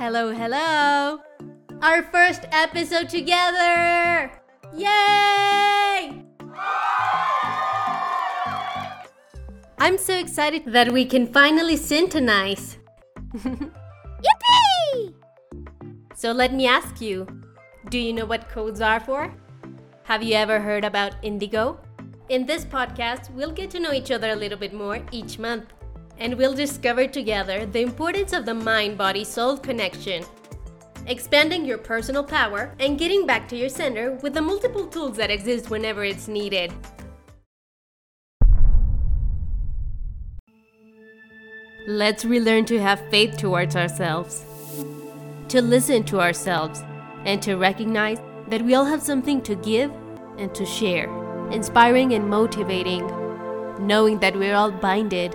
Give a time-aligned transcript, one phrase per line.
[0.00, 1.20] Hello, hello!
[1.82, 4.32] Our first episode together!
[4.72, 6.24] Yay!
[9.78, 12.78] I'm so excited that we can finally syntonize.
[13.34, 15.12] Yippee!
[16.14, 17.26] So let me ask you
[17.90, 19.30] do you know what codes are for?
[20.04, 21.78] Have you ever heard about indigo?
[22.30, 25.74] In this podcast, we'll get to know each other a little bit more each month,
[26.20, 30.22] and we'll discover together the importance of the mind body soul connection,
[31.06, 35.30] expanding your personal power and getting back to your center with the multiple tools that
[35.30, 36.72] exist whenever it's needed.
[41.88, 44.44] Let's relearn to have faith towards ourselves,
[45.48, 46.84] to listen to ourselves,
[47.24, 49.90] and to recognize that we all have something to give
[50.36, 51.08] and to share,
[51.50, 53.06] inspiring and motivating,
[53.86, 55.34] knowing that we're all binded.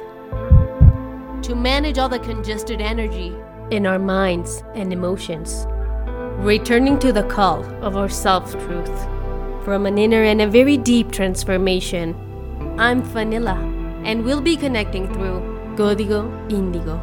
[1.46, 3.32] To manage all the congested energy
[3.70, 5.68] in our minds and emotions,
[6.40, 9.04] returning to the call of our self truth
[9.64, 12.16] from an inner and a very deep transformation.
[12.80, 13.58] I'm Vanilla,
[14.04, 15.40] and we'll be connecting through
[15.76, 17.00] Código Indigo.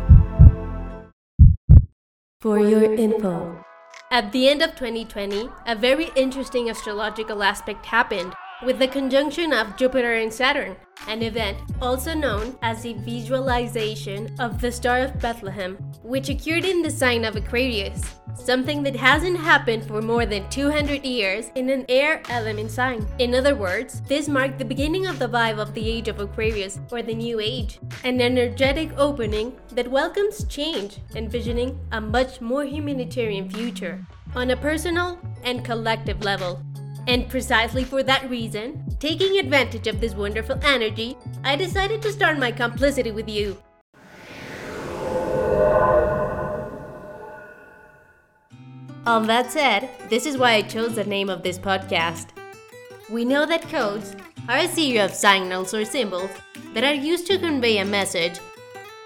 [2.41, 3.65] For your info,
[4.11, 8.35] at the end of 2020, a very interesting astrological aspect happened
[8.65, 10.77] with the conjunction of Jupiter and Saturn,
[11.09, 16.81] an event also known as the visualization of the Star of Bethlehem, which occurred in
[16.81, 18.03] the sign of Aquarius,
[18.37, 23.07] something that hasn't happened for more than 200 years in an air element sign.
[23.19, 26.79] In other words, this marked the beginning of the vibe of the age of Aquarius,
[26.93, 33.51] or the New Age, an energetic opening that welcomes change, envisioning a much more humanitarian
[33.51, 36.63] future on a personal and collective level.
[37.09, 42.39] And precisely for that reason, taking advantage of this wonderful energy, I decided to start
[42.39, 43.57] my complicity with you.
[49.05, 52.29] All that said, this is why I chose the name of this podcast.
[53.11, 54.15] We know that codes
[54.49, 56.31] are a series of signals or symbols
[56.73, 58.39] that are used to convey a message,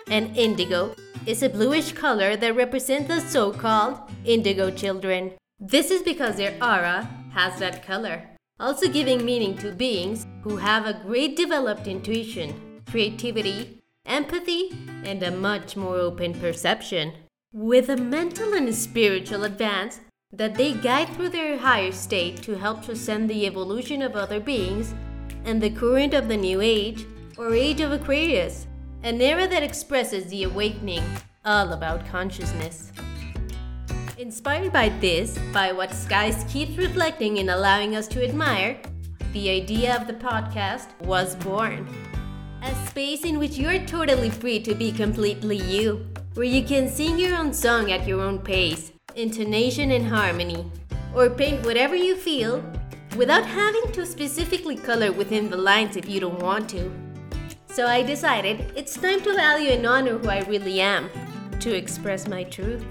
[0.09, 0.95] and indigo
[1.25, 5.33] is a bluish color that represents the so called indigo children.
[5.59, 8.23] This is because their aura has that color,
[8.59, 14.71] also giving meaning to beings who have a great developed intuition, creativity, empathy,
[15.05, 17.13] and a much more open perception.
[17.53, 20.01] With a mental and spiritual advance
[20.33, 24.95] that they guide through their higher state to help transcend the evolution of other beings
[25.45, 28.67] and the current of the New Age or Age of Aquarius,
[29.03, 31.05] an era that expresses the awakening,
[31.45, 32.91] all about consciousness.
[34.27, 38.77] Inspired by this, by what skies keeps reflecting and allowing us to admire,
[39.33, 41.87] the idea of the podcast was born.
[42.65, 46.05] A space in which you're totally free to be completely you,
[46.35, 50.69] where you can sing your own song at your own pace, intonation and harmony,
[51.15, 52.65] or paint whatever you feel
[53.17, 56.91] without having to specifically color within the lines if you don't want to.
[57.69, 61.11] So I decided it's time to value and honor who I really am,
[61.61, 62.85] to express my truth.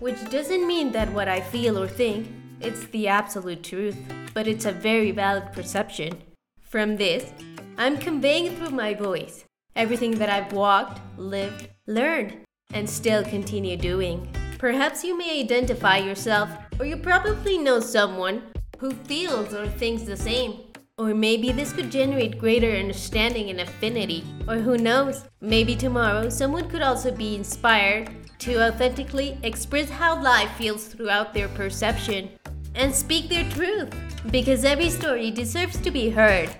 [0.00, 2.26] Which doesn't mean that what I feel or think,
[2.62, 3.98] it's the absolute truth,
[4.32, 6.22] but it's a very valid perception.
[6.62, 7.34] From this,
[7.76, 9.44] I'm conveying through my voice
[9.76, 12.38] everything that I've walked, lived, learned,
[12.72, 14.26] and still continue doing.
[14.56, 18.42] Perhaps you may identify yourself, or you probably know someone
[18.78, 20.60] who feels or thinks the same.
[20.96, 24.24] Or maybe this could generate greater understanding and affinity.
[24.48, 30.50] Or who knows, maybe tomorrow someone could also be inspired to authentically express how life
[30.56, 32.30] feels throughout their perception
[32.74, 33.94] and speak their truth.
[34.30, 36.50] Because every story deserves to be heard.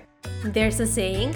[0.44, 1.34] There's a saying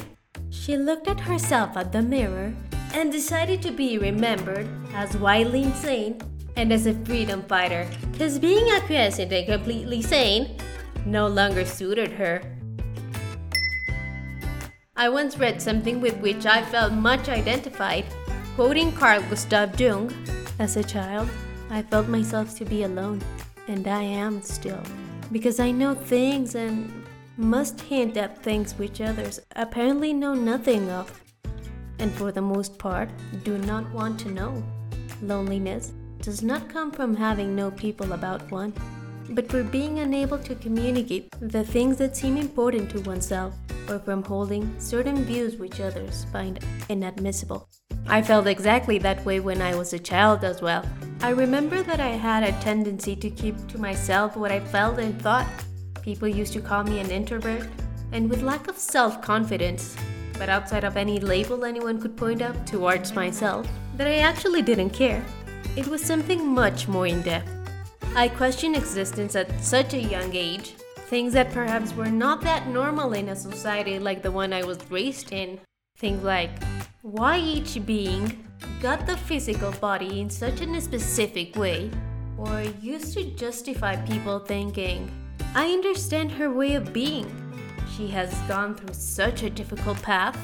[0.50, 2.54] She looked at herself at the mirror
[2.94, 6.20] and decided to be remembered as wildly insane
[6.56, 7.88] and as a freedom fighter.
[8.12, 10.56] Because being acquiescent and completely sane
[11.04, 12.40] no longer suited her.
[14.96, 18.04] I once read something with which I felt much identified.
[18.54, 20.12] Quoting Carl Gustav Jung,
[20.60, 21.28] as a child,
[21.70, 23.20] I felt myself to be alone,
[23.66, 24.80] and I am still,
[25.32, 27.04] because I know things and
[27.36, 31.20] must hint at things which others apparently know nothing of,
[31.98, 33.10] and for the most part
[33.42, 34.62] do not want to know.
[35.20, 38.72] Loneliness does not come from having no people about one,
[39.30, 43.52] but for being unable to communicate the things that seem important to oneself,
[43.88, 47.68] or from holding certain views which others find inadmissible.
[48.06, 50.84] I felt exactly that way when I was a child as well.
[51.20, 55.20] I remember that I had a tendency to keep to myself what I felt and
[55.20, 55.48] thought.
[56.02, 57.66] People used to call me an introvert,
[58.12, 59.96] and with lack of self confidence,
[60.38, 63.66] but outside of any label anyone could point out towards myself,
[63.96, 65.24] that I actually didn't care.
[65.76, 67.50] it was something much more in depth.
[68.14, 70.74] I questioned existence at such a young age,
[71.08, 74.78] things that perhaps were not that normal in a society like the one I was
[74.90, 75.58] raised in.
[75.96, 76.50] Things like
[77.02, 78.44] why each being
[78.80, 81.88] got the physical body in such a specific way,
[82.36, 85.08] or used to justify people thinking,
[85.54, 87.30] I understand her way of being.
[87.96, 90.36] She has gone through such a difficult path.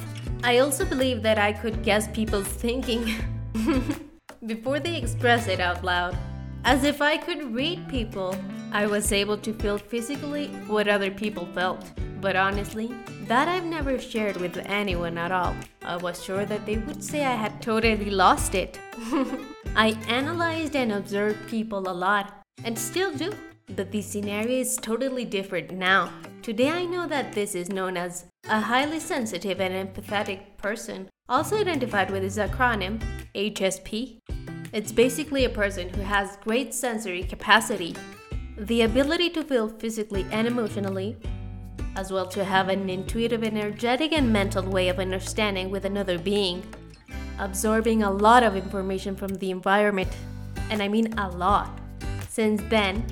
[0.45, 3.13] I also believe that I could guess people's thinking
[4.47, 6.17] before they express it out loud.
[6.63, 8.37] As if I could read people,
[8.71, 11.91] I was able to feel physically what other people felt.
[12.21, 12.93] But honestly,
[13.27, 15.55] that I've never shared with anyone at all.
[15.83, 18.79] I was sure that they would say I had totally lost it.
[19.77, 23.33] I analyzed and observed people a lot, and still do.
[23.75, 26.13] But the scenario is totally different now.
[26.43, 31.57] Today I know that this is known as a highly sensitive and empathetic person, also
[31.57, 33.01] identified with its acronym
[33.35, 34.19] HSP.
[34.73, 37.95] It's basically a person who has great sensory capacity,
[38.59, 41.17] the ability to feel physically and emotionally,
[41.97, 46.63] as well to have an intuitive, energetic, and mental way of understanding with another being,
[47.39, 50.11] absorbing a lot of information from the environment,
[50.71, 51.79] and I mean a lot.
[52.29, 53.05] Since then,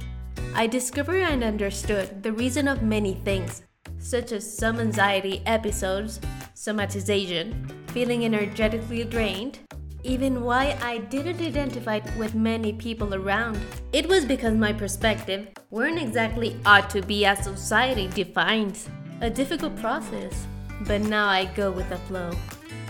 [0.55, 3.63] I discovered and understood the reason of many things,
[3.99, 6.21] such as some anxiety episodes,
[6.55, 9.59] somatization, feeling energetically drained,
[10.09, 13.61] even why I didn't identify with many people around.
[13.93, 18.89] It was because my perspective weren't exactly ought to be as society defines.
[19.21, 20.47] A difficult process,
[20.87, 22.31] but now I go with the flow.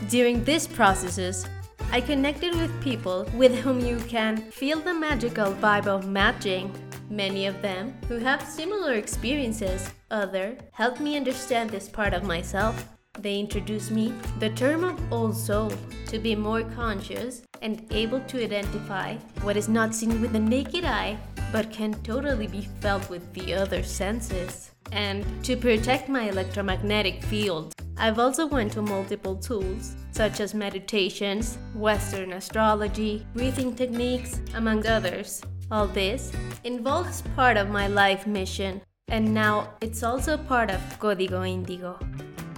[0.09, 1.45] During these processes,
[1.91, 6.73] I connected with people with whom you can feel the magical vibe of matching.
[7.11, 12.98] Many of them who have similar experiences, other helped me understand this part of myself.
[13.19, 15.73] They introduced me the term of old soul
[16.07, 20.85] to be more conscious and able to identify what is not seen with the naked
[20.85, 21.19] eye
[21.53, 24.71] but can totally be felt with the other senses.
[24.93, 31.59] And to protect my electromagnetic field, I've also went to multiple tools such as meditations,
[31.75, 35.43] western astrology, breathing techniques, among others.
[35.71, 36.33] All this
[36.65, 41.99] involves part of my life mission, and now it's also part of Código Indigo.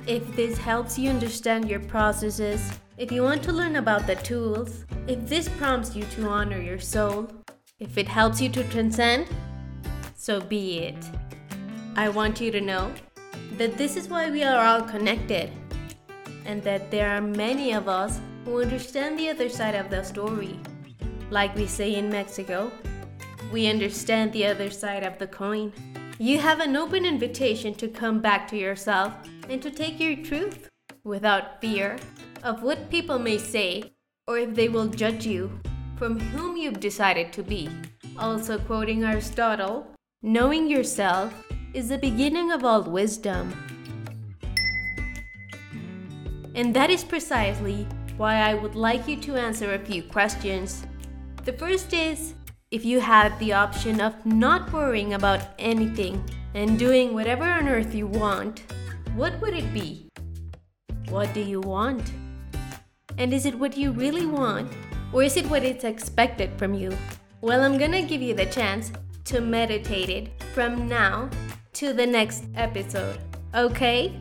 [0.06, 4.85] If this helps you understand your processes, if you want to learn about the tools,
[5.06, 7.31] if this prompts you to honor your soul,
[7.79, 9.29] if it helps you to transcend,
[10.14, 10.97] so be it.
[11.97, 12.93] I want you to know
[13.58, 15.52] that this is why we are all connected,
[16.46, 20.58] and that there are many of us who understand the other side of the story.
[21.31, 22.73] Like we say in Mexico,
[23.53, 25.73] we understand the other side of the coin.
[26.22, 29.14] You have an open invitation to come back to yourself
[29.49, 30.69] and to take your truth
[31.02, 31.96] without fear
[32.43, 33.94] of what people may say
[34.26, 35.50] or if they will judge you
[35.96, 37.70] from whom you've decided to be.
[38.19, 39.87] Also, quoting Aristotle,
[40.20, 41.32] knowing yourself
[41.72, 43.50] is the beginning of all wisdom.
[46.55, 47.88] And that is precisely
[48.19, 50.84] why I would like you to answer a few questions.
[51.46, 52.34] The first is
[52.70, 56.22] if you had the option of not worrying about anything
[56.55, 58.62] and doing whatever on earth you want,
[59.17, 60.06] what would it be?
[61.08, 62.12] What do you want?
[63.19, 64.70] And is it what you really want?
[65.12, 66.96] Or is it what it's expected from you?
[67.40, 68.93] Well, I'm gonna give you the chance
[69.25, 71.29] to meditate it from now
[71.72, 73.19] to the next episode,
[73.53, 74.20] okay?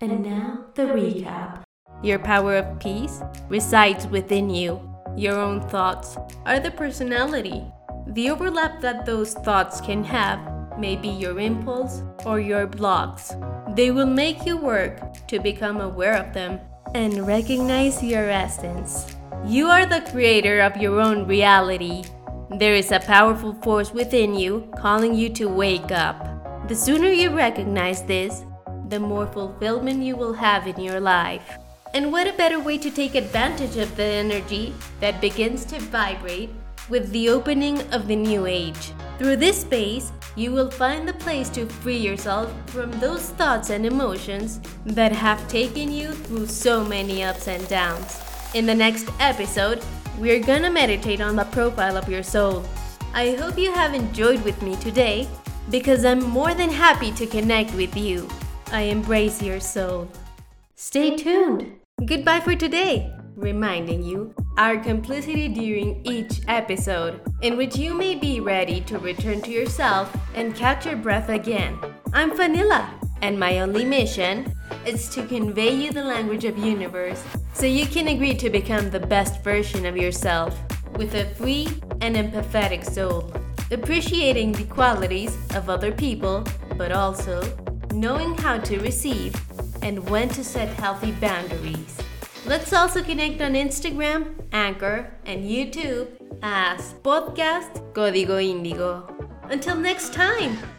[0.00, 1.63] And now, the recap.
[2.04, 4.78] Your power of peace resides within you.
[5.16, 7.64] Your own thoughts are the personality.
[8.08, 10.38] The overlap that those thoughts can have
[10.78, 13.32] may be your impulse or your blocks.
[13.70, 16.60] They will make you work to become aware of them
[16.94, 19.16] and recognize your essence.
[19.46, 22.04] You are the creator of your own reality.
[22.50, 26.68] There is a powerful force within you calling you to wake up.
[26.68, 28.44] The sooner you recognize this,
[28.90, 31.56] the more fulfillment you will have in your life.
[31.94, 36.50] And what a better way to take advantage of the energy that begins to vibrate
[36.88, 38.90] with the opening of the new age.
[39.16, 43.86] Through this space, you will find the place to free yourself from those thoughts and
[43.86, 48.20] emotions that have taken you through so many ups and downs.
[48.54, 49.80] In the next episode,
[50.18, 52.64] we're gonna meditate on the profile of your soul.
[53.14, 55.28] I hope you have enjoyed with me today
[55.70, 58.28] because I'm more than happy to connect with you.
[58.72, 60.08] I embrace your soul.
[60.74, 61.83] Stay tuned.
[62.06, 68.40] Goodbye for today, reminding you our complicity during each episode, in which you may be
[68.40, 71.78] ready to return to yourself and catch your breath again.
[72.12, 72.92] I'm Vanilla,
[73.22, 74.52] and my only mission
[74.84, 79.00] is to convey you the language of universe so you can agree to become the
[79.00, 80.60] best version of yourself
[80.96, 81.68] with a free
[82.02, 83.32] and empathetic soul,
[83.70, 86.44] appreciating the qualities of other people,
[86.76, 87.40] but also
[87.94, 89.34] knowing how to receive
[89.84, 91.96] and when to set healthy boundaries.
[92.46, 96.08] Let's also connect on Instagram, Anchor, and YouTube
[96.42, 99.08] as Podcast Código Índigo.
[99.50, 100.73] Until next time!